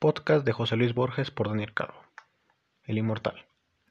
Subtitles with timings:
[0.00, 2.02] Podcast de José Luis Borges por Daniel Calvo.
[2.84, 3.44] El Inmortal.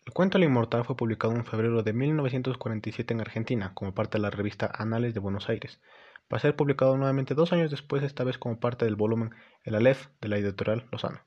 [0.08, 4.24] El cuento El Inmortal fue publicado en febrero de 1947 en Argentina como parte de
[4.24, 5.80] la revista Anales de Buenos Aires,
[6.28, 10.08] para ser publicado nuevamente dos años después, esta vez como parte del volumen El Aleph
[10.20, 11.22] de la editorial Lozano.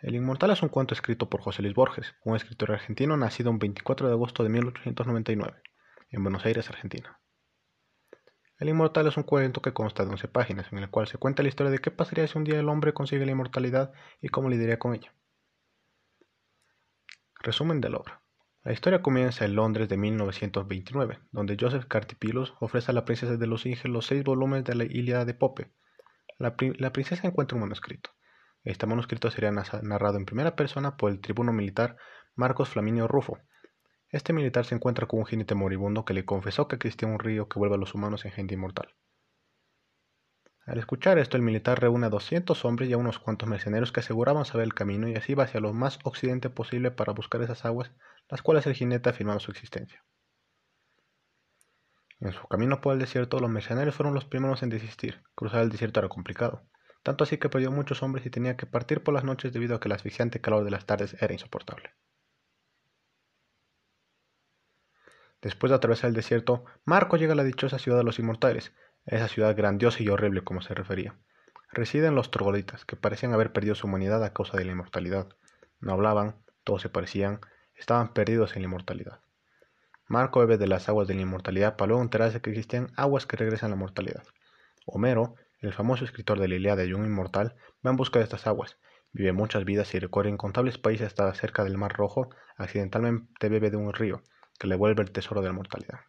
[0.00, 3.58] El Inmortal es un cuento escrito por José Luis Borges, un escritor argentino nacido el
[3.58, 5.60] 24 de agosto de 1899,
[6.08, 7.20] en Buenos Aires, Argentina.
[8.64, 11.42] El Inmortal es un cuento que consta de 11 páginas, en el cual se cuenta
[11.42, 14.48] la historia de qué pasaría si un día el hombre consigue la inmortalidad y cómo
[14.48, 15.12] lidiaría con ella.
[17.42, 18.22] Resumen de la obra.
[18.62, 23.46] La historia comienza en Londres de 1929, donde Joseph Cartipilos ofrece a la princesa de
[23.46, 25.70] los Inges los seis volúmenes de la Ilíada de Pope.
[26.38, 28.12] La, la, princesa encuentra un manuscrito.
[28.62, 31.98] Este manuscrito sería narrado en primera persona por el tribuno militar
[32.34, 33.40] Marcos Flaminio Rufo,
[34.14, 37.48] este militar se encuentra con un jinete moribundo que le confesó que existía un río
[37.48, 38.94] que vuelve a los humanos en gente inmortal.
[40.66, 43.98] Al escuchar esto, el militar reúne a 200 hombres y a unos cuantos mercenarios que
[43.98, 47.64] aseguraban saber el camino y así va hacia lo más occidente posible para buscar esas
[47.64, 47.90] aguas,
[48.28, 50.04] las cuales el jinete afirmaba su existencia.
[52.20, 55.24] En su camino por el desierto, los mercenarios fueron los primeros en desistir.
[55.34, 56.62] Cruzar el desierto era complicado,
[57.02, 59.80] tanto así que perdió muchos hombres y tenía que partir por las noches debido a
[59.80, 61.90] que el asfixiante calor de las tardes era insoportable.
[65.44, 68.72] Después de atravesar el desierto, Marco llega a la dichosa ciudad de los inmortales,
[69.04, 71.18] esa ciudad grandiosa y horrible como se refería.
[71.70, 75.28] Residen los trogloditas, que parecían haber perdido su humanidad a causa de la inmortalidad.
[75.80, 77.40] No hablaban, todos se parecían,
[77.74, 79.20] estaban perdidos en la inmortalidad.
[80.06, 83.36] Marco bebe de las aguas de la inmortalidad para luego enterarse que existían aguas que
[83.36, 84.22] regresan a la mortalidad.
[84.86, 87.54] Homero, el famoso escritor de la Ilíada y un inmortal,
[87.86, 88.78] va en busca de estas aguas,
[89.12, 93.76] vive muchas vidas y recorre incontables países hasta cerca del Mar Rojo, accidentalmente bebe de
[93.76, 94.22] un río,
[94.58, 96.00] que le vuelve el tesoro de la mortalidad.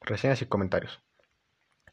[0.00, 1.02] Reseñas y comentarios.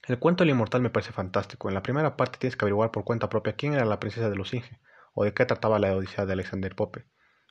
[0.07, 1.67] El cuento del inmortal me parece fantástico.
[1.67, 4.35] En la primera parte tienes que averiguar por cuenta propia quién era la princesa de
[4.35, 4.79] los Inge,
[5.15, 7.05] o de qué trataba la Odisea de Alexander Pope.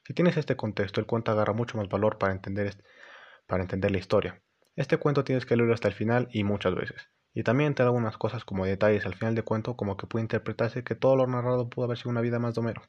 [0.06, 2.76] Si tienes este contexto, el cuento agarra mucho más valor para entender,
[3.46, 4.42] para entender la historia.
[4.76, 7.08] Este cuento tienes que leerlo hasta el final y muchas veces.
[7.32, 10.22] Y también te da algunas cosas como detalles al final del cuento, como que puede
[10.22, 12.82] interpretarse que todo lo narrado pudo haber sido una vida más de Homero.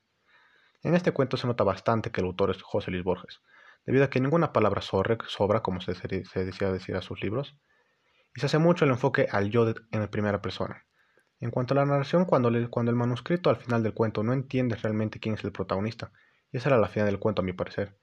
[0.84, 3.42] En este cuento se nota bastante que el autor es José Luis Borges,
[3.86, 5.18] debido a que ninguna palabra sobra,
[5.62, 7.58] como se, decía decir a sus libros,
[8.36, 10.86] y se hace mucho el enfoque al yo en la primera persona.
[11.40, 14.76] En cuanto a la narración, cuando, cuando el manuscrito al final del cuento no entiende
[14.76, 16.12] realmente quién es el protagonista,
[16.52, 17.98] y esa era la final del cuento a mi parecer.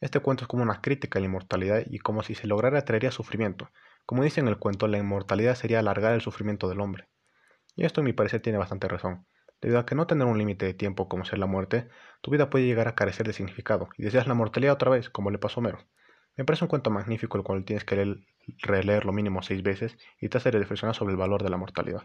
[0.00, 3.12] Este cuento es como una crítica a la inmortalidad y como si se lograra traería
[3.12, 3.70] sufrimiento.
[4.04, 7.08] Como dice en el cuento, la inmortalidad sería alargar el sufrimiento del hombre.
[7.76, 9.26] Y esto a mi parecer tiene bastante razón.
[9.62, 11.88] Debido a que no tener un límite de tiempo como ser la muerte,
[12.20, 15.30] tu vida puede llegar a carecer de significado y deseas la mortalidad otra vez, como
[15.30, 15.78] le pasó a Homero.
[16.36, 18.16] Me parece un cuento magnífico el cual tienes que
[18.58, 22.02] releer lo mínimo seis veces y te hace reflexionar sobre el valor de la mortalidad.